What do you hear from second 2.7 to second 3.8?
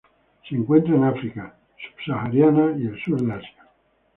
y el Sur de Asia.